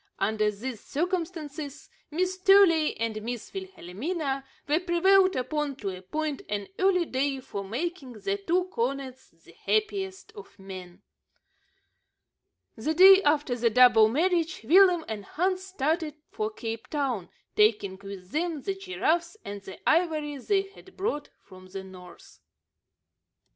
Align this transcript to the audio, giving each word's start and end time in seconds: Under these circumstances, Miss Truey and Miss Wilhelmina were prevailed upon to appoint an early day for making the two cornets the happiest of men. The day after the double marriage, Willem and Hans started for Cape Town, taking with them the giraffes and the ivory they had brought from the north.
Under 0.17 0.49
these 0.49 0.79
circumstances, 0.83 1.87
Miss 2.09 2.35
Truey 2.39 2.95
and 2.99 3.21
Miss 3.21 3.53
Wilhelmina 3.53 4.43
were 4.67 4.79
prevailed 4.79 5.35
upon 5.35 5.75
to 5.75 5.95
appoint 5.95 6.41
an 6.49 6.69
early 6.79 7.05
day 7.05 7.39
for 7.39 7.63
making 7.63 8.13
the 8.13 8.37
two 8.37 8.63
cornets 8.71 9.29
the 9.29 9.51
happiest 9.51 10.31
of 10.31 10.57
men. 10.57 11.03
The 12.75 12.95
day 12.95 13.21
after 13.21 13.55
the 13.55 13.69
double 13.69 14.07
marriage, 14.09 14.61
Willem 14.63 15.05
and 15.07 15.23
Hans 15.23 15.67
started 15.67 16.15
for 16.31 16.49
Cape 16.49 16.87
Town, 16.87 17.29
taking 17.55 17.99
with 18.01 18.31
them 18.31 18.63
the 18.63 18.73
giraffes 18.73 19.37
and 19.45 19.61
the 19.61 19.87
ivory 19.87 20.35
they 20.39 20.63
had 20.63 20.97
brought 20.97 21.29
from 21.43 21.67
the 21.67 21.83
north. 21.83 22.39